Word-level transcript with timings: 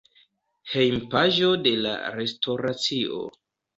Hejmpaĝo 0.71 1.51
de 1.67 1.75
la 1.83 1.93
restoracio. 2.17 3.21